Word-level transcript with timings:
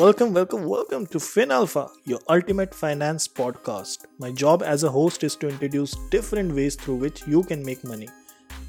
Welcome, 0.00 0.32
welcome, 0.32 0.64
welcome 0.64 1.06
to 1.08 1.18
FinAlpha, 1.18 1.90
your 2.06 2.20
ultimate 2.30 2.74
finance 2.74 3.28
podcast. 3.28 4.06
My 4.18 4.32
job 4.32 4.62
as 4.62 4.82
a 4.82 4.90
host 4.90 5.24
is 5.24 5.36
to 5.36 5.46
introduce 5.46 5.94
different 6.08 6.54
ways 6.54 6.74
through 6.74 6.94
which 6.94 7.26
you 7.26 7.42
can 7.42 7.62
make 7.62 7.84
money. 7.84 8.08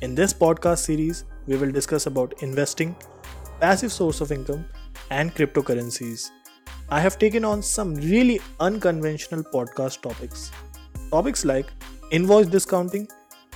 In 0.02 0.14
this 0.14 0.34
podcast 0.34 0.80
series, 0.80 1.24
we 1.48 1.56
will 1.56 1.72
discuss 1.72 2.06
about 2.06 2.34
investing, 2.44 2.98
passive 3.62 3.94
source 3.94 4.20
of 4.20 4.34
income, 4.34 4.66
and 5.10 5.34
cryptocurrencies. 5.34 6.32
I 6.90 7.00
have 7.00 7.18
taken 7.18 7.46
on 7.46 7.64
some 7.64 7.96
really 7.96 8.42
unconventional 8.60 9.42
podcast 9.42 10.02
topics. 10.02 10.52
Topics 11.12 11.46
like 11.46 11.68
invoice 12.12 12.48
discounting, 12.48 13.08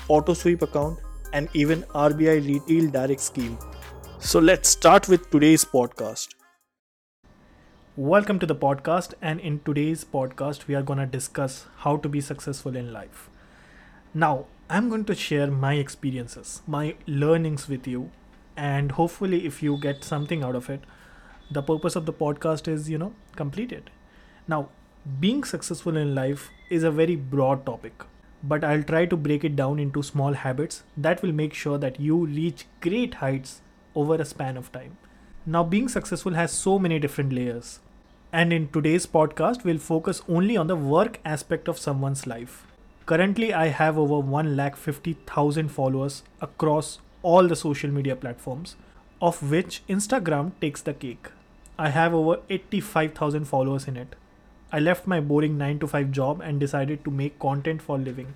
auto 0.07 0.33
sweep 0.33 0.61
account, 0.61 0.97
and 1.33 1.49
even 1.53 1.83
RBI 1.93 2.47
retail 2.47 2.89
direct 2.89 3.19
scheme. 3.19 3.57
So 4.19 4.39
let's 4.39 4.69
start 4.69 5.09
with 5.09 5.29
today's 5.29 5.65
podcast. 5.65 6.34
Welcome 7.97 8.39
to 8.39 8.45
the 8.45 8.55
podcast, 8.57 9.13
and 9.21 9.39
in 9.39 9.61
today's 9.63 10.03
podcast, 10.03 10.67
we 10.67 10.75
are 10.75 10.81
going 10.81 10.99
to 10.99 11.05
discuss 11.05 11.67
how 11.77 11.95
to 11.95 12.09
be 12.09 12.19
successful 12.19 12.75
in 12.75 12.91
life. 12.91 13.29
Now, 14.13 14.47
I'm 14.69 14.89
going 14.89 15.05
to 15.05 15.15
share 15.15 15.47
my 15.47 15.75
experiences, 15.75 16.61
my 16.67 16.95
learnings 17.07 17.69
with 17.69 17.87
you, 17.87 18.11
and 18.57 18.91
hopefully, 18.91 19.45
if 19.45 19.63
you 19.63 19.77
get 19.77 20.03
something 20.03 20.43
out 20.43 20.57
of 20.57 20.69
it, 20.69 20.81
the 21.49 21.61
purpose 21.61 21.95
of 21.95 22.05
the 22.05 22.11
podcast 22.11 22.67
is, 22.67 22.89
you 22.89 22.97
know, 22.97 23.13
completed. 23.37 23.89
Now, 24.45 24.67
being 25.21 25.45
successful 25.45 25.95
in 25.95 26.13
life 26.13 26.49
is 26.69 26.83
a 26.83 26.91
very 26.91 27.15
broad 27.15 27.65
topic, 27.65 28.03
but 28.43 28.65
I'll 28.65 28.83
try 28.83 29.05
to 29.05 29.15
break 29.15 29.45
it 29.45 29.55
down 29.55 29.79
into 29.79 30.03
small 30.03 30.33
habits 30.33 30.83
that 30.97 31.21
will 31.21 31.31
make 31.31 31.53
sure 31.53 31.77
that 31.77 31.97
you 31.97 32.25
reach 32.25 32.65
great 32.81 33.13
heights 33.13 33.61
over 33.95 34.15
a 34.15 34.25
span 34.25 34.57
of 34.57 34.73
time. 34.73 34.97
Now, 35.45 35.63
being 35.63 35.87
successful 35.87 36.33
has 36.33 36.51
so 36.51 36.77
many 36.77 36.99
different 36.99 37.31
layers. 37.31 37.79
And 38.37 38.51
in 38.51 38.67
today's 38.67 39.05
podcast, 39.05 39.63
we'll 39.63 39.77
focus 39.77 40.21
only 40.27 40.57
on 40.57 40.67
the 40.67 40.75
work 40.75 41.19
aspect 41.23 41.69
of 41.69 41.77
someone's 41.77 42.27
life. 42.27 42.67
Currently, 43.05 43.53
I 43.53 43.67
have 43.67 43.97
over 43.97 44.15
1,50,000 44.15 45.69
followers 45.71 46.23
across 46.41 46.99
all 47.23 47.47
the 47.47 47.55
social 47.55 47.89
media 47.89 48.13
platforms, 48.17 48.75
of 49.21 49.41
which 49.49 49.83
Instagram 49.87 50.51
takes 50.59 50.81
the 50.81 50.93
cake. 50.93 51.29
I 51.79 51.91
have 51.91 52.13
over 52.13 52.41
85,000 52.49 53.45
followers 53.45 53.87
in 53.87 53.95
it. 53.95 54.17
I 54.69 54.79
left 54.79 55.07
my 55.07 55.21
boring 55.21 55.57
9 55.57 55.79
to 55.79 55.87
5 55.87 56.11
job 56.11 56.41
and 56.41 56.59
decided 56.59 57.05
to 57.05 57.11
make 57.11 57.39
content 57.39 57.81
for 57.81 57.97
living. 57.97 58.33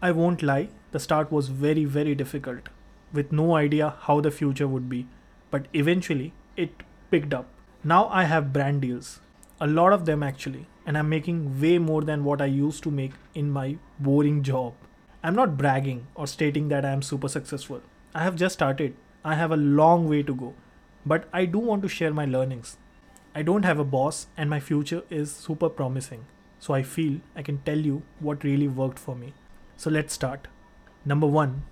I 0.00 0.12
won't 0.12 0.44
lie, 0.44 0.68
the 0.92 1.00
start 1.00 1.32
was 1.32 1.48
very, 1.48 1.84
very 1.84 2.14
difficult, 2.14 2.68
with 3.12 3.32
no 3.32 3.56
idea 3.56 3.96
how 4.02 4.20
the 4.20 4.30
future 4.30 4.68
would 4.68 4.88
be, 4.88 5.08
but 5.50 5.66
eventually 5.72 6.32
it 6.56 6.84
picked 7.10 7.34
up. 7.34 7.48
Now 7.82 8.06
I 8.06 8.22
have 8.22 8.52
brand 8.52 8.82
deals, 8.82 9.18
a 9.62 9.66
lot 9.68 9.92
of 9.92 10.06
them 10.06 10.24
actually, 10.24 10.66
and 10.84 10.98
I'm 10.98 11.08
making 11.08 11.60
way 11.60 11.78
more 11.78 12.02
than 12.02 12.24
what 12.24 12.40
I 12.42 12.46
used 12.46 12.82
to 12.82 12.90
make 12.90 13.12
in 13.32 13.48
my 13.48 13.76
boring 14.00 14.42
job. 14.42 14.74
I'm 15.22 15.36
not 15.36 15.56
bragging 15.56 16.08
or 16.16 16.26
stating 16.26 16.66
that 16.70 16.84
I 16.84 16.90
am 16.90 17.00
super 17.00 17.28
successful. 17.28 17.80
I 18.12 18.24
have 18.24 18.34
just 18.34 18.54
started. 18.54 18.96
I 19.24 19.36
have 19.36 19.52
a 19.52 19.56
long 19.56 20.08
way 20.08 20.24
to 20.24 20.34
go, 20.34 20.54
but 21.06 21.28
I 21.32 21.44
do 21.44 21.60
want 21.60 21.82
to 21.82 21.88
share 21.88 22.12
my 22.12 22.24
learnings. 22.24 22.76
I 23.36 23.42
don't 23.42 23.64
have 23.64 23.78
a 23.78 23.84
boss, 23.84 24.26
and 24.36 24.50
my 24.50 24.58
future 24.58 25.04
is 25.10 25.30
super 25.30 25.68
promising. 25.68 26.26
So 26.58 26.74
I 26.74 26.82
feel 26.82 27.20
I 27.36 27.42
can 27.42 27.58
tell 27.58 27.78
you 27.78 28.02
what 28.18 28.42
really 28.42 28.66
worked 28.66 28.98
for 28.98 29.14
me. 29.14 29.32
So 29.76 29.90
let's 29.90 30.12
start. 30.12 30.48
Number 31.04 31.28
one 31.28 31.62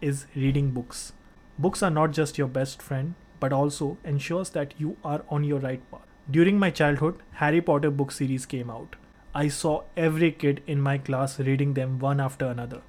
is 0.00 0.26
reading 0.36 0.70
books. 0.70 1.12
Books 1.58 1.82
are 1.82 1.90
not 1.90 2.12
just 2.12 2.38
your 2.38 2.48
best 2.60 2.80
friend, 2.80 3.14
but 3.40 3.52
also 3.52 3.98
ensures 4.04 4.50
that 4.50 4.74
you 4.78 4.96
are 5.02 5.24
on 5.28 5.42
your 5.42 5.58
right 5.58 5.90
path. 5.90 6.11
During 6.30 6.58
my 6.58 6.70
childhood, 6.70 7.16
Harry 7.32 7.60
Potter 7.60 7.90
book 7.90 8.12
series 8.12 8.46
came 8.46 8.70
out. 8.70 8.96
I 9.34 9.48
saw 9.48 9.82
every 9.96 10.30
kid 10.30 10.62
in 10.66 10.80
my 10.80 10.98
class 10.98 11.40
reading 11.40 11.74
them 11.74 11.98
one 11.98 12.20
after 12.20 12.46
another. 12.46 12.82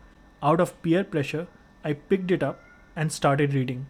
Out 0.43 0.61
of 0.61 0.79
peer 0.83 1.03
pressure, 1.03 1.47
I 1.83 1.93
picked 1.93 2.29
it 2.31 2.43
up 2.43 2.59
and 2.95 3.11
started 3.11 3.53
reading. 3.53 3.87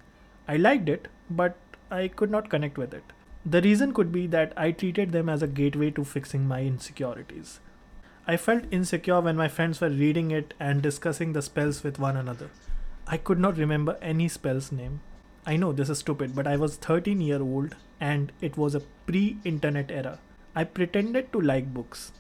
I 0.48 0.56
liked 0.58 0.88
it, 0.88 1.08
but 1.30 1.58
I 1.92 2.08
could 2.08 2.32
not 2.32 2.50
connect 2.50 2.78
with 2.78 2.94
it. 2.94 3.04
The 3.46 3.62
reason 3.62 3.94
could 3.94 4.12
be 4.12 4.28
that 4.28 4.54
I 4.56 4.72
treated 4.72 5.12
them 5.12 5.28
as 5.28 5.44
a 5.44 5.48
gateway 5.48 5.92
to 5.92 6.06
fixing 6.06 6.48
my 6.48 6.62
insecurities. 6.62 7.60
I 8.26 8.38
felt 8.38 8.64
insecure 8.72 9.20
when 9.20 9.36
my 9.36 9.50
friends 9.50 9.82
were 9.82 9.90
reading 9.90 10.32
it 10.32 10.54
and 10.58 10.82
discussing 10.82 11.34
the 11.34 11.42
spells 11.42 11.84
with 11.84 12.00
one 12.00 12.16
another. 12.16 12.50
I 13.06 13.18
could 13.18 13.40
not 13.40 13.58
remember 13.58 13.98
any 14.02 14.30
spell's 14.30 14.72
name. 14.72 15.02
I 15.46 15.58
know 15.58 15.74
this 15.74 15.90
is 15.90 16.00
stupid, 16.00 16.34
but 16.34 16.48
I 16.48 16.56
was 16.56 16.78
13 16.78 17.20
year 17.20 17.42
old 17.42 17.76
and 18.00 18.32
it 18.40 18.56
was 18.56 18.76
a 18.76 18.80
pre-internet 19.06 19.92
era. 19.92 20.20
I 20.56 20.64
pretended 20.64 21.34
to 21.34 21.42
like 21.42 21.74
books. 21.74 22.14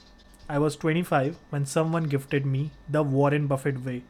I 0.50 0.59
was 0.59 0.75
25 0.75 1.38
when 1.50 1.66
someone 1.66 2.09
gifted 2.09 2.45
me 2.45 2.72
The 2.89 3.01
Warren 3.01 3.47
Buffett 3.47 3.85
Way. 3.85 4.03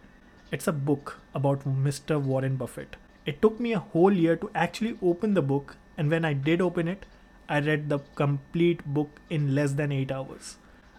It's 0.51 0.67
a 0.67 0.71
book 0.71 1.19
about 1.35 1.63
Mr. 1.63 2.19
Warren 2.19 2.55
Buffett. 2.55 2.95
It 3.27 3.39
took 3.39 3.59
me 3.59 3.73
a 3.73 3.79
whole 3.79 4.11
year 4.11 4.35
to 4.35 4.49
actually 4.55 4.97
open 5.01 5.35
the 5.35 5.43
book, 5.43 5.77
and 5.95 6.09
when 6.09 6.25
I 6.25 6.33
did 6.33 6.59
open 6.59 6.87
it, 6.87 7.05
I 7.47 7.59
read 7.59 7.89
the 7.89 7.99
complete 8.15 8.83
book 8.83 9.21
in 9.29 9.53
less 9.53 9.73
than 9.73 9.91
8 9.91 10.11
hours. 10.11 10.57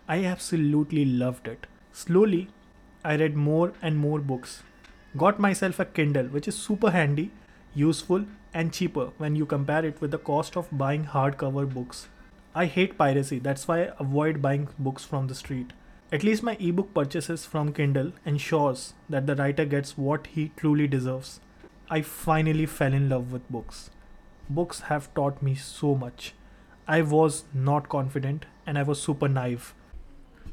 I 0.08 0.24
absolutely 0.24 1.04
loved 1.04 1.48
it. 1.48 1.66
Slowly, 1.92 2.48
I 3.04 3.16
read 3.16 3.34
more 3.34 3.72
and 3.82 3.98
more 3.98 4.20
books. 4.20 4.62
Got 5.16 5.40
myself 5.40 5.80
a 5.80 5.84
Kindle, 5.84 6.26
which 6.26 6.46
is 6.46 6.54
super 6.54 6.92
handy 6.92 7.32
useful, 7.74 8.24
and 8.54 8.72
cheaper 8.72 9.10
when 9.18 9.34
you 9.36 9.44
compare 9.44 9.84
it 9.84 10.00
with 10.00 10.12
the 10.12 10.18
cost 10.18 10.56
of 10.56 10.68
buying 10.70 11.04
hardcover 11.04 11.68
books. 11.72 12.08
I 12.54 12.66
hate 12.66 12.96
piracy, 12.96 13.40
that's 13.40 13.66
why 13.66 13.82
I 13.82 13.92
avoid 13.98 14.40
buying 14.40 14.68
books 14.78 15.04
from 15.04 15.26
the 15.26 15.34
street. 15.34 15.72
At 16.12 16.22
least 16.22 16.44
my 16.44 16.56
ebook 16.60 16.94
purchases 16.94 17.44
from 17.44 17.72
Kindle 17.72 18.12
ensures 18.24 18.94
that 19.08 19.26
the 19.26 19.34
writer 19.34 19.64
gets 19.64 19.98
what 19.98 20.28
he 20.28 20.52
truly 20.56 20.86
deserves. 20.86 21.40
I 21.90 22.02
finally 22.02 22.66
fell 22.66 22.92
in 22.92 23.08
love 23.08 23.32
with 23.32 23.50
books. 23.50 23.90
Books 24.48 24.80
have 24.82 25.12
taught 25.14 25.42
me 25.42 25.56
so 25.56 25.96
much. 25.96 26.34
I 26.86 27.02
was 27.02 27.44
not 27.52 27.88
confident 27.88 28.46
and 28.66 28.78
I 28.78 28.84
was 28.84 29.02
super 29.02 29.28
naive. 29.28 29.74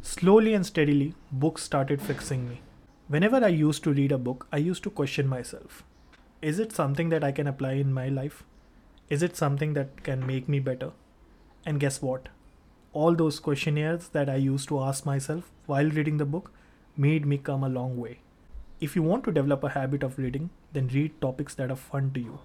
Slowly 0.02 0.56
and 0.56 0.66
steadily, 0.66 1.14
books 1.32 1.62
started 1.62 2.02
fixing 2.02 2.50
me. 2.50 2.62
Whenever 3.08 3.44
I 3.44 3.50
used 3.50 3.84
to 3.84 3.94
read 3.94 4.12
a 4.12 4.18
book, 4.18 4.48
I 4.52 4.58
used 4.58 4.82
to 4.84 4.90
question 4.90 5.28
myself 5.28 5.84
is 6.42 6.58
it 6.58 6.72
something 6.72 7.10
that 7.10 7.24
I 7.24 7.32
can 7.32 7.46
apply 7.46 7.74
in 7.74 7.94
my 7.94 8.10
life? 8.10 8.44
Is 9.10 9.22
it 9.22 9.38
something 9.38 9.74
that 9.74 10.04
can 10.04 10.26
make 10.26 10.50
me 10.50 10.60
better? 10.60 10.92
And 11.66 11.80
guess 11.80 12.02
what? 12.02 12.30
All 12.94 13.14
those 13.14 13.40
questionnaires 13.40 14.08
that 14.10 14.28
I 14.28 14.38
used 14.38 14.68
to 14.70 14.80
ask 14.82 15.06
myself 15.06 15.52
while 15.68 15.90
reading 15.90 16.18
the 16.18 16.26
book 16.26 16.52
made 16.98 17.26
me 17.26 17.38
come 17.38 17.64
a 17.64 17.70
long 17.70 17.98
way. 17.98 18.20
If 18.80 18.96
you 18.96 19.04
want 19.04 19.24
to 19.26 19.32
develop 19.32 19.64
a 19.64 19.70
habit 19.70 20.02
of 20.02 20.18
reading, 20.18 20.50
then 20.74 20.88
read 20.88 21.22
topics 21.22 21.54
that 21.56 21.70
are 21.70 21.76
fun 21.76 22.12
to 22.16 22.20
you. 22.20 22.40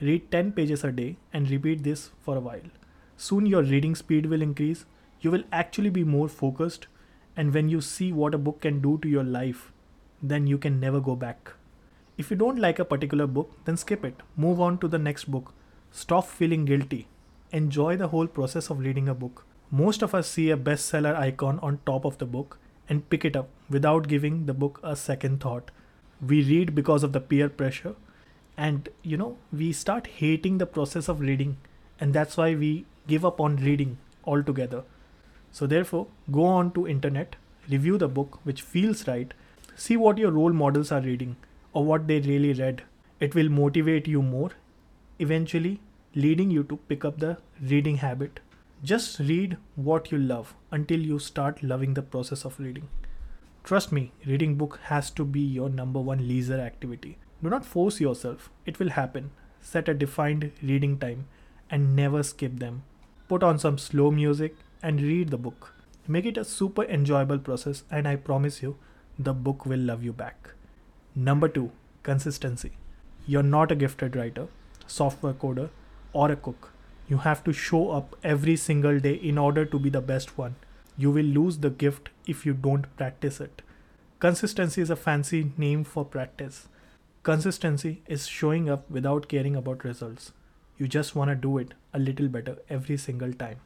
Read 0.00 0.32
10 0.32 0.52
pages 0.52 0.82
a 0.82 0.90
day 0.90 1.16
and 1.32 1.48
repeat 1.48 1.84
this 1.84 2.10
for 2.20 2.36
a 2.36 2.40
while. 2.40 2.68
Soon 3.16 3.46
your 3.46 3.62
reading 3.62 3.94
speed 3.94 4.26
will 4.26 4.42
increase, 4.42 4.84
you 5.20 5.30
will 5.30 5.44
actually 5.52 5.90
be 5.90 6.02
more 6.02 6.28
focused, 6.28 6.88
and 7.36 7.54
when 7.54 7.68
you 7.68 7.80
see 7.80 8.12
what 8.12 8.34
a 8.34 8.38
book 8.38 8.60
can 8.60 8.80
do 8.80 8.98
to 8.98 9.08
your 9.08 9.24
life, 9.24 9.72
then 10.20 10.48
you 10.48 10.58
can 10.58 10.80
never 10.80 11.00
go 11.00 11.14
back. 11.14 11.52
If 12.18 12.32
you 12.32 12.36
don't 12.36 12.58
like 12.58 12.80
a 12.80 12.84
particular 12.84 13.28
book, 13.28 13.52
then 13.64 13.76
skip 13.76 14.04
it. 14.04 14.16
Move 14.36 14.60
on 14.60 14.78
to 14.78 14.88
the 14.88 14.98
next 14.98 15.30
book. 15.30 15.54
Stop 15.92 16.26
feeling 16.26 16.64
guilty. 16.64 17.06
Enjoy 17.52 17.96
the 17.96 18.08
whole 18.08 18.26
process 18.26 18.70
of 18.70 18.80
reading 18.80 19.08
a 19.08 19.14
book. 19.14 19.46
Most 19.70 20.02
of 20.02 20.16
us 20.16 20.28
see 20.28 20.50
a 20.50 20.56
bestseller 20.56 21.14
icon 21.14 21.60
on 21.60 21.78
top 21.86 22.04
of 22.04 22.18
the 22.18 22.26
book 22.26 22.58
and 22.88 23.08
pick 23.08 23.24
it 23.24 23.36
up 23.36 23.48
without 23.70 24.08
giving 24.08 24.46
the 24.46 24.52
book 24.52 24.80
a 24.82 24.96
second 24.96 25.40
thought. 25.40 25.70
We 26.20 26.42
read 26.42 26.74
because 26.74 27.04
of 27.04 27.12
the 27.12 27.20
peer 27.20 27.48
pressure 27.48 27.94
and 28.56 28.88
you 29.04 29.16
know, 29.16 29.36
we 29.52 29.72
start 29.72 30.08
hating 30.08 30.58
the 30.58 30.66
process 30.66 31.08
of 31.08 31.20
reading 31.20 31.58
and 32.00 32.12
that's 32.12 32.36
why 32.36 32.56
we 32.56 32.84
give 33.06 33.24
up 33.24 33.40
on 33.40 33.56
reading 33.58 33.96
altogether. 34.24 34.82
So 35.52 35.68
therefore, 35.68 36.08
go 36.32 36.46
on 36.46 36.72
to 36.72 36.88
internet, 36.88 37.36
review 37.68 37.96
the 37.96 38.08
book 38.08 38.40
which 38.42 38.62
feels 38.62 39.06
right, 39.06 39.32
see 39.76 39.96
what 39.96 40.18
your 40.18 40.32
role 40.32 40.52
models 40.52 40.90
are 40.90 41.00
reading 41.00 41.36
or 41.78 41.84
what 41.84 42.08
they 42.08 42.18
really 42.20 42.52
read. 42.60 42.82
It 43.20 43.34
will 43.36 43.48
motivate 43.48 44.08
you 44.08 44.20
more, 44.20 44.50
eventually 45.20 45.80
leading 46.14 46.50
you 46.50 46.64
to 46.64 46.76
pick 46.88 47.04
up 47.04 47.20
the 47.20 47.36
reading 47.72 47.98
habit. 47.98 48.40
Just 48.82 49.20
read 49.20 49.56
what 49.76 50.10
you 50.10 50.18
love 50.18 50.54
until 50.72 50.98
you 51.10 51.18
start 51.20 51.62
loving 51.62 51.94
the 51.94 52.02
process 52.02 52.44
of 52.44 52.58
reading. 52.58 52.88
Trust 53.62 53.92
me, 53.92 54.10
reading 54.26 54.56
book 54.56 54.80
has 54.84 55.10
to 55.12 55.24
be 55.24 55.40
your 55.40 55.68
number 55.68 56.00
one 56.00 56.26
leisure 56.26 56.60
activity. 56.60 57.16
Do 57.44 57.50
not 57.50 57.64
force 57.64 58.00
yourself. 58.00 58.50
It 58.66 58.80
will 58.80 58.90
happen. 58.90 59.30
Set 59.60 59.88
a 59.88 59.94
defined 59.94 60.50
reading 60.62 60.98
time 60.98 61.26
and 61.70 61.94
never 61.94 62.22
skip 62.24 62.58
them. 62.58 62.82
Put 63.28 63.42
on 63.42 63.58
some 63.58 63.78
slow 63.78 64.10
music 64.10 64.56
and 64.82 65.00
read 65.00 65.30
the 65.30 65.44
book. 65.48 65.74
Make 66.08 66.26
it 66.26 66.38
a 66.38 66.44
super 66.44 66.84
enjoyable 66.84 67.38
process 67.38 67.84
and 67.90 68.08
I 68.08 68.16
promise 68.16 68.62
you 68.62 68.76
the 69.18 69.34
book 69.34 69.66
will 69.66 69.80
love 69.92 70.02
you 70.02 70.12
back. 70.12 70.54
Number 71.20 71.48
two, 71.48 71.72
consistency. 72.04 72.70
You're 73.26 73.42
not 73.42 73.72
a 73.72 73.74
gifted 73.74 74.14
writer, 74.14 74.46
software 74.86 75.32
coder, 75.32 75.70
or 76.12 76.30
a 76.30 76.36
cook. 76.36 76.70
You 77.08 77.16
have 77.16 77.42
to 77.42 77.52
show 77.52 77.90
up 77.90 78.14
every 78.22 78.54
single 78.54 79.00
day 79.00 79.14
in 79.14 79.36
order 79.36 79.64
to 79.64 79.80
be 79.80 79.90
the 79.90 80.00
best 80.00 80.38
one. 80.38 80.54
You 80.96 81.10
will 81.10 81.24
lose 81.24 81.58
the 81.58 81.70
gift 81.70 82.10
if 82.28 82.46
you 82.46 82.54
don't 82.54 82.86
practice 82.96 83.40
it. 83.40 83.62
Consistency 84.20 84.80
is 84.80 84.90
a 84.90 84.94
fancy 84.94 85.50
name 85.56 85.82
for 85.82 86.04
practice. 86.04 86.68
Consistency 87.24 88.00
is 88.06 88.28
showing 88.28 88.70
up 88.70 88.88
without 88.88 89.26
caring 89.26 89.56
about 89.56 89.82
results. 89.82 90.30
You 90.76 90.86
just 90.86 91.16
want 91.16 91.30
to 91.30 91.34
do 91.34 91.58
it 91.58 91.74
a 91.92 91.98
little 91.98 92.28
better 92.28 92.58
every 92.70 92.96
single 92.96 93.32
time, 93.32 93.58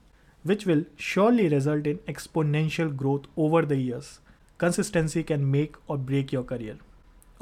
which 0.42 0.64
will 0.64 0.86
surely 0.96 1.50
result 1.50 1.86
in 1.86 1.98
exponential 2.14 2.96
growth 2.96 3.26
over 3.36 3.60
the 3.60 3.76
years. 3.76 4.20
Consistency 4.56 5.22
can 5.22 5.50
make 5.50 5.76
or 5.86 5.98
break 5.98 6.32
your 6.32 6.44
career. 6.44 6.78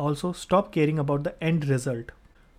Also, 0.00 0.32
stop 0.32 0.72
caring 0.72 0.98
about 0.98 1.24
the 1.24 1.34
end 1.44 1.66
result. 1.68 2.12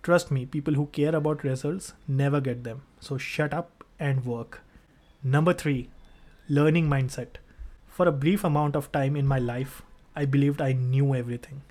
Trust 0.04 0.30
me, 0.30 0.46
people 0.46 0.74
who 0.74 0.86
care 0.98 1.14
about 1.16 1.42
results 1.42 1.92
never 2.06 2.40
get 2.40 2.62
them. 2.62 2.82
So 3.00 3.18
shut 3.18 3.52
up 3.52 3.84
and 3.98 4.24
work. 4.24 4.60
Number 5.24 5.52
three, 5.52 5.88
learning 6.48 6.88
mindset. 6.88 7.40
For 7.88 8.06
a 8.06 8.12
brief 8.12 8.44
amount 8.44 8.76
of 8.76 8.92
time 8.92 9.16
in 9.16 9.26
my 9.26 9.40
life, 9.40 9.82
I 10.14 10.24
believed 10.24 10.62
I 10.62 10.72
knew 10.72 11.16
everything. 11.16 11.62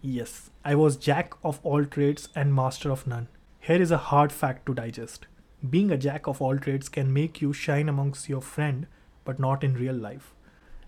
Yes, 0.00 0.50
I 0.64 0.76
was 0.76 0.96
jack 0.96 1.34
of 1.42 1.58
all 1.64 1.84
trades 1.84 2.28
and 2.36 2.54
master 2.54 2.92
of 2.92 3.06
none. 3.08 3.26
Here 3.58 3.82
is 3.82 3.90
a 3.90 4.04
hard 4.12 4.30
fact 4.30 4.64
to 4.66 4.74
digest. 4.74 5.26
Being 5.68 5.90
a 5.90 5.98
jack 5.98 6.28
of 6.28 6.40
all 6.40 6.56
trades 6.56 6.88
can 6.88 7.12
make 7.12 7.42
you 7.42 7.52
shine 7.52 7.88
amongst 7.88 8.28
your 8.28 8.40
friend, 8.40 8.86
but 9.24 9.40
not 9.40 9.64
in 9.64 9.74
real 9.74 9.94
life. 10.10 10.34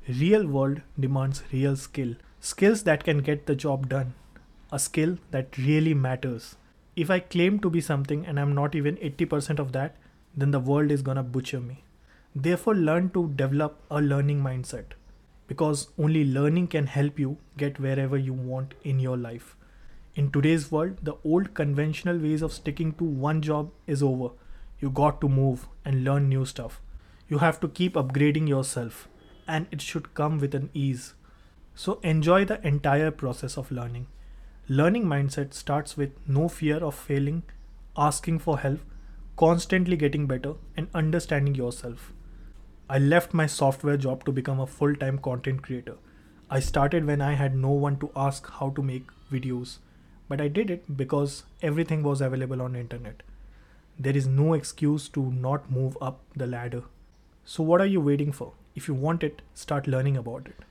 Real 0.09 0.47
world 0.47 0.83
demands 0.99 1.43
real 1.53 1.75
skill, 1.75 2.15
skills 2.45 2.83
that 2.83 3.05
can 3.05 3.19
get 3.19 3.47
the 3.47 3.55
job 3.55 3.89
done, 3.89 4.15
a 4.73 4.79
skill 4.79 5.17
that 5.31 5.57
really 5.57 5.95
matters. 5.95 6.57
If 6.97 7.09
I 7.09 7.21
claim 7.21 7.61
to 7.61 7.71
be 7.71 7.81
something 7.81 8.27
and 8.27 8.41
I'm 8.41 8.53
not 8.53 8.75
even 8.75 8.97
80% 8.97 9.61
of 9.61 9.71
that, 9.73 9.95
then 10.37 10.51
the 10.51 10.59
world 10.59 10.91
is 10.91 11.03
gonna 11.03 11.23
butcher 11.23 11.61
me. 11.61 11.85
Therefore, 12.35 12.75
learn 12.75 13.11
to 13.11 13.29
develop 13.37 13.81
a 13.93 14.01
learning 14.01 14.43
mindset 14.43 14.97
because 15.47 15.89
only 15.97 16.25
learning 16.25 16.67
can 16.67 16.89
help 16.89 17.17
you 17.17 17.37
get 17.57 17.79
wherever 17.79 18.19
you 18.19 18.33
want 18.33 18.75
in 18.83 18.99
your 18.99 19.17
life. 19.17 19.55
In 20.17 20.33
today's 20.33 20.73
world, 20.73 20.97
the 21.01 21.15
old 21.25 21.55
conventional 21.55 22.19
ways 22.19 22.43
of 22.43 22.53
sticking 22.53 22.93
to 22.95 23.05
one 23.05 23.41
job 23.41 23.71
is 23.87 24.03
over. 24.03 24.31
You 24.81 24.91
got 24.91 25.21
to 25.21 25.29
move 25.29 25.69
and 25.85 26.03
learn 26.03 26.29
new 26.29 26.45
stuff. 26.45 26.81
You 27.29 27.39
have 27.39 27.61
to 27.61 27.69
keep 27.69 27.95
upgrading 27.95 28.49
yourself 28.49 29.09
and 29.47 29.69
it 29.71 29.81
should 29.81 30.15
come 30.15 30.39
with 30.41 30.57
an 30.57 30.71
ease. 30.75 31.15
So 31.75 31.99
enjoy 32.03 32.45
the 32.45 32.67
entire 32.67 33.11
process 33.11 33.57
of 33.57 33.71
learning. 33.71 34.07
Learning 34.69 35.05
mindset 35.05 35.55
starts 35.55 35.97
with 35.97 36.11
no 36.27 36.49
fear 36.49 36.77
of 36.77 36.95
failing, 36.95 37.43
asking 37.97 38.39
for 38.41 38.59
help, 38.59 38.81
constantly 39.37 39.97
getting 39.97 40.27
better, 40.27 40.55
and 40.77 40.89
understanding 40.95 41.55
yourself. 41.55 42.13
I 42.89 42.99
left 42.99 43.33
my 43.33 43.47
software 43.47 43.97
job 43.97 44.25
to 44.27 44.33
become 44.33 44.61
a 44.61 44.67
full 44.67 44.95
time 44.95 45.19
content 45.19 45.63
creator. 45.63 45.97
I 46.51 46.61
started 46.61 47.07
when 47.07 47.23
I 47.23 47.33
had 47.33 47.57
no 47.57 47.71
one 47.71 47.99
to 48.01 48.11
ask 48.15 48.49
how 48.51 48.71
to 48.71 48.83
make 48.83 49.07
videos, 49.33 49.79
but 50.29 50.41
I 50.41 50.49
did 50.49 50.71
it 50.71 50.97
because 50.97 51.45
everything 51.63 52.03
was 52.03 52.21
available 52.21 52.61
on 52.61 52.77
internet. 52.77 53.23
There 53.99 54.17
is 54.17 54.27
no 54.27 54.53
excuse 54.53 55.09
to 55.11 55.33
not 55.33 55.71
move 55.71 55.97
up 56.01 56.21
the 56.37 56.47
ladder. 56.47 56.83
So 57.45 57.63
what 57.63 57.81
are 57.81 57.87
you 57.87 58.01
waiting 58.01 58.33
for? 58.33 58.53
If 58.75 58.89
you 58.89 58.95
want 58.95 59.23
it, 59.23 59.43
start 59.55 59.87
learning 59.87 60.17
about 60.17 60.47
it. 60.47 60.65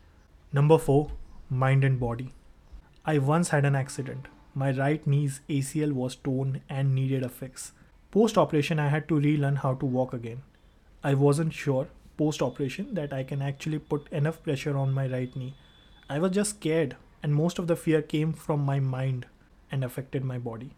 Number 0.54 0.78
4. 0.78 1.10
Mind 1.50 1.86
and 1.86 1.98
body. 1.98 2.34
I 3.06 3.20
once 3.20 3.50
had 3.50 3.64
an 3.64 3.74
accident. 3.74 4.28
My 4.54 4.72
right 4.72 5.08
knee's 5.08 5.40
ACL 5.48 5.94
was 5.94 6.18
torn 6.18 6.62
and 6.68 6.94
needed 6.94 7.24
a 7.24 7.30
fix. 7.30 7.72
Post 8.12 8.38
operation, 8.38 8.78
I 8.78 8.90
had 8.90 9.08
to 9.08 9.18
relearn 9.18 9.56
how 9.56 9.76
to 9.76 9.86
walk 9.86 10.12
again. 10.12 10.42
I 11.06 11.14
wasn't 11.14 11.54
sure 11.54 11.88
post 12.18 12.42
operation 12.42 12.96
that 12.96 13.14
I 13.14 13.24
can 13.24 13.42
actually 13.42 13.80
put 13.80 14.12
enough 14.12 14.44
pressure 14.44 14.78
on 14.78 14.92
my 14.92 15.08
right 15.08 15.34
knee. 15.38 15.56
I 16.10 16.20
was 16.20 16.32
just 16.32 16.58
scared, 16.58 16.98
and 17.24 17.34
most 17.34 17.58
of 17.58 17.68
the 17.68 17.78
fear 17.78 18.02
came 18.02 18.34
from 18.34 18.60
my 18.60 18.82
mind 18.82 19.28
and 19.72 19.86
affected 19.86 20.26
my 20.26 20.38
body. 20.38 20.72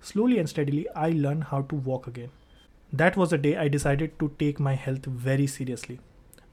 Slowly 0.00 0.38
and 0.38 0.48
steadily, 0.48 0.88
I 0.96 1.10
learned 1.10 1.44
how 1.44 1.60
to 1.62 1.74
walk 1.74 2.06
again. 2.06 2.30
That 2.90 3.18
was 3.18 3.28
the 3.28 3.36
day 3.36 3.58
I 3.58 3.68
decided 3.68 4.18
to 4.20 4.34
take 4.38 4.58
my 4.58 4.74
health 4.74 5.04
very 5.04 5.46
seriously. 5.46 6.00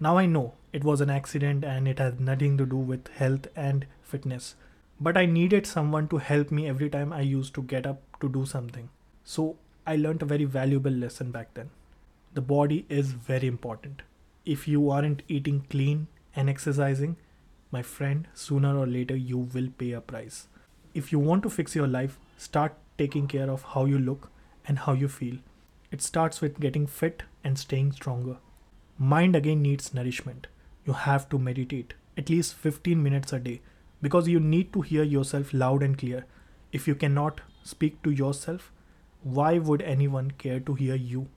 Now 0.01 0.17
I 0.17 0.27
know 0.27 0.53
it 0.71 0.85
was 0.85 1.01
an 1.01 1.09
accident 1.09 1.65
and 1.65 1.85
it 1.85 1.99
has 1.99 2.19
nothing 2.19 2.57
to 2.57 2.65
do 2.65 2.77
with 2.77 3.09
health 3.09 3.47
and 3.53 3.85
fitness. 4.01 4.55
But 4.97 5.17
I 5.17 5.25
needed 5.25 5.67
someone 5.67 6.07
to 6.07 6.17
help 6.17 6.51
me 6.51 6.69
every 6.69 6.89
time 6.89 7.11
I 7.11 7.21
used 7.21 7.53
to 7.55 7.61
get 7.61 7.85
up 7.85 8.01
to 8.21 8.29
do 8.29 8.45
something. 8.45 8.89
So 9.25 9.57
I 9.85 9.97
learned 9.97 10.21
a 10.21 10.25
very 10.25 10.45
valuable 10.45 10.91
lesson 10.91 11.31
back 11.31 11.53
then. 11.53 11.69
The 12.33 12.41
body 12.41 12.85
is 12.87 13.11
very 13.11 13.47
important. 13.47 14.03
If 14.45 14.69
you 14.69 14.89
aren't 14.89 15.23
eating 15.27 15.65
clean 15.69 16.07
and 16.33 16.49
exercising, 16.49 17.17
my 17.69 17.81
friend, 17.81 18.27
sooner 18.33 18.77
or 18.77 18.87
later 18.87 19.17
you 19.17 19.37
will 19.37 19.67
pay 19.77 19.91
a 19.91 20.01
price. 20.01 20.47
If 20.93 21.11
you 21.11 21.19
want 21.19 21.43
to 21.43 21.49
fix 21.49 21.75
your 21.75 21.87
life, 21.87 22.17
start 22.37 22.73
taking 22.97 23.27
care 23.27 23.49
of 23.49 23.63
how 23.63 23.83
you 23.85 23.99
look 23.99 24.31
and 24.65 24.79
how 24.79 24.93
you 24.93 25.09
feel. 25.09 25.37
It 25.91 26.01
starts 26.01 26.39
with 26.39 26.59
getting 26.59 26.87
fit 26.87 27.23
and 27.43 27.59
staying 27.59 27.91
stronger. 27.91 28.37
Mind 29.01 29.33
again 29.33 29.61
needs 29.61 29.93
nourishment. 29.93 30.47
You 30.85 30.91
have 30.91 31.29
to 31.29 31.39
meditate 31.39 31.93
at 32.17 32.29
least 32.29 32.53
15 32.55 33.01
minutes 33.01 33.31
a 33.31 33.39
day 33.39 33.61
because 34.01 34.27
you 34.27 34.41
need 34.41 34.73
to 34.73 34.81
hear 34.81 35.03
yourself 35.03 35.53
loud 35.53 35.83
and 35.83 35.97
clear. 35.97 36.25
If 36.73 36.85
you 36.85 36.95
cannot 36.95 37.39
speak 37.63 38.03
to 38.03 38.11
yourself, 38.11 38.73
why 39.23 39.57
would 39.57 39.81
anyone 39.81 40.31
care 40.31 40.59
to 40.59 40.73
hear 40.73 40.95
you? 40.95 41.29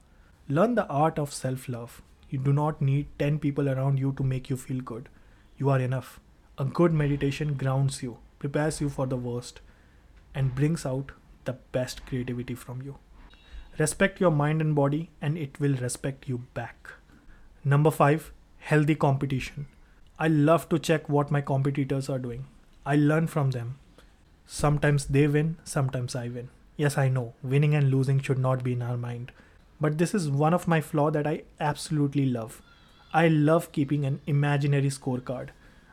Learn 0.48 0.74
the 0.74 0.88
art 0.88 1.20
of 1.20 1.32
self 1.32 1.68
love. 1.68 2.02
You 2.30 2.40
do 2.40 2.52
not 2.52 2.82
need 2.82 3.06
10 3.20 3.38
people 3.38 3.68
around 3.68 4.00
you 4.00 4.10
to 4.16 4.24
make 4.24 4.50
you 4.50 4.56
feel 4.56 4.80
good. 4.80 5.08
You 5.56 5.70
are 5.70 5.78
enough. 5.78 6.18
A 6.58 6.64
good 6.64 6.92
meditation 6.92 7.54
grounds 7.54 8.02
you, 8.02 8.18
prepares 8.40 8.80
you 8.80 8.88
for 8.88 9.06
the 9.06 9.16
worst, 9.16 9.60
and 10.34 10.56
brings 10.56 10.84
out 10.84 11.12
the 11.44 11.52
best 11.70 12.06
creativity 12.06 12.56
from 12.56 12.82
you. 12.82 12.96
Respect 13.78 14.20
your 14.20 14.32
mind 14.32 14.60
and 14.60 14.74
body, 14.74 15.10
and 15.20 15.38
it 15.38 15.60
will 15.60 15.76
respect 15.76 16.28
you 16.28 16.38
back. 16.54 16.94
Number 17.64 17.92
five, 17.92 18.32
healthy 18.58 18.96
competition. 18.96 19.66
I 20.18 20.26
love 20.26 20.68
to 20.70 20.80
check 20.80 21.08
what 21.08 21.30
my 21.30 21.40
competitors 21.40 22.08
are 22.08 22.18
doing. 22.18 22.46
I 22.84 22.96
learn 22.96 23.28
from 23.28 23.52
them. 23.52 23.78
Sometimes 24.46 25.04
they 25.04 25.28
win, 25.28 25.58
sometimes 25.62 26.16
I 26.16 26.26
win. 26.26 26.48
Yes, 26.76 26.98
I 26.98 27.08
know, 27.08 27.34
winning 27.40 27.76
and 27.76 27.88
losing 27.88 28.18
should 28.18 28.38
not 28.40 28.64
be 28.64 28.72
in 28.72 28.82
our 28.82 28.96
mind. 28.96 29.30
But 29.80 29.98
this 29.98 30.12
is 30.12 30.28
one 30.28 30.54
of 30.54 30.66
my 30.66 30.80
flaw 30.80 31.12
that 31.12 31.24
I 31.24 31.42
absolutely 31.60 32.26
love. 32.26 32.60
I 33.14 33.28
love 33.28 33.70
keeping 33.70 34.04
an 34.04 34.20
imaginary 34.26 34.90
scorecard. 34.90 35.50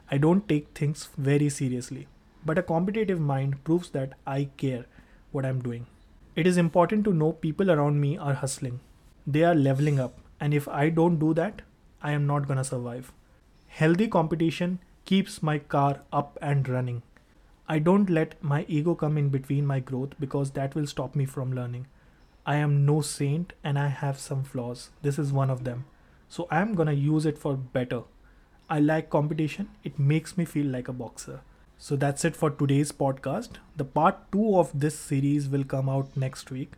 I 0.10 0.18
don't 0.18 0.50
take 0.50 0.76
things 0.76 1.10
very 1.18 1.50
seriously. 1.50 2.08
But 2.44 2.58
a 2.58 2.64
competitive 2.64 3.20
mind 3.20 3.64
proves 3.64 3.92
that 3.92 4.14
I 4.26 4.50
care 4.58 4.86
what 5.32 5.46
I'm 5.46 5.62
doing. 5.62 5.86
It 6.36 6.48
is 6.48 6.58
important 6.58 7.04
to 7.04 7.14
know 7.14 7.34
people 7.34 7.70
around 7.70 8.02
me 8.02 8.18
are 8.18 8.34
hustling. 8.34 8.80
They 9.28 9.44
are 9.44 9.54
leveling 9.54 10.00
up 10.00 10.18
and 10.40 10.54
if 10.54 10.68
I 10.68 10.90
don't 10.90 11.20
do 11.20 11.34
that, 11.34 11.62
I 12.02 12.12
am 12.12 12.26
not 12.26 12.48
gonna 12.48 12.64
survive. 12.64 13.12
Healthy 13.68 14.08
competition 14.08 14.80
keeps 15.06 15.44
my 15.44 15.60
car 15.60 16.02
up 16.12 16.38
and 16.42 16.68
running. 16.68 17.02
I 17.68 17.80
don't 17.80 18.10
let 18.10 18.42
my 18.44 18.66
ego 18.68 18.96
come 18.96 19.18
in 19.18 19.30
between 19.30 19.66
my 19.66 19.80
growth 19.80 20.14
because 20.20 20.52
that 20.52 20.76
will 20.76 20.88
stop 20.88 21.16
me 21.16 21.26
from 21.26 21.54
learning. 21.54 21.88
I 22.46 22.56
am 22.56 22.86
no 22.86 23.02
saint 23.02 23.54
and 23.64 23.78
I 23.78 23.88
have 23.88 24.20
some 24.20 24.44
flaws. 24.44 24.90
This 25.02 25.20
is 25.20 25.32
one 25.32 25.50
of 25.50 25.64
them. 25.64 25.86
So 26.28 26.48
I 26.50 26.62
am 26.62 26.74
gonna 26.74 26.94
use 26.94 27.26
it 27.26 27.38
for 27.38 27.56
better. 27.56 28.04
I 28.70 28.80
like 28.80 29.10
competition, 29.10 29.70
it 29.84 29.98
makes 29.98 30.38
me 30.38 30.46
feel 30.46 30.68
like 30.68 30.88
a 30.88 30.94
boxer. 30.94 31.42
So 31.78 31.96
that's 31.96 32.26
it 32.26 32.36
for 32.36 32.50
today's 32.52 32.92
podcast. 32.92 33.52
The 33.78 33.86
part 33.86 34.32
2 34.32 34.58
of 34.60 34.80
this 34.80 35.00
series 35.00 35.48
will 35.48 35.64
come 35.64 35.90
out 35.90 36.16
next 36.16 36.52
week. 36.52 36.74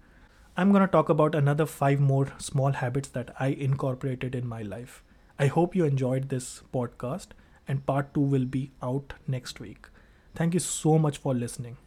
I'm 0.56 0.72
going 0.72 0.86
to 0.86 0.92
talk 0.92 1.10
about 1.10 1.34
another 1.34 1.66
five 1.66 2.00
more 2.00 2.34
small 2.38 2.72
habits 2.74 3.10
that 3.10 3.34
I 3.40 3.48
incorporated 3.48 4.36
in 4.36 4.48
my 4.48 4.62
life. 4.62 5.04
I 5.41 5.48
hope 5.48 5.75
you 5.75 5.86
enjoyed 5.86 6.29
this 6.29 6.62
podcast, 6.71 7.29
and 7.67 7.83
part 7.83 8.13
two 8.13 8.21
will 8.33 8.45
be 8.45 8.69
out 8.83 9.13
next 9.27 9.60
week. 9.60 9.88
Thank 10.36 10.53
you 10.53 10.60
so 10.60 11.00
much 11.00 11.17
for 11.17 11.33
listening. 11.33 11.77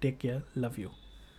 Take 0.00 0.20
care. 0.20 0.44
Love 0.54 0.78
you. 0.78 0.92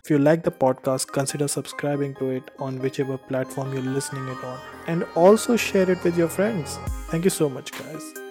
If 0.04 0.10
you 0.10 0.18
like 0.18 0.42
the 0.42 0.50
podcast, 0.50 1.12
consider 1.12 1.48
subscribing 1.48 2.14
to 2.16 2.28
it 2.28 2.50
on 2.58 2.78
whichever 2.80 3.16
platform 3.16 3.72
you're 3.72 3.90
listening 3.94 4.28
it 4.28 4.44
on 4.44 4.60
and 4.86 5.06
also 5.14 5.56
share 5.56 5.90
it 5.90 6.04
with 6.04 6.18
your 6.18 6.28
friends. 6.28 6.78
Thank 7.08 7.24
you 7.24 7.30
so 7.30 7.48
much 7.48 7.72
guys. 7.72 8.25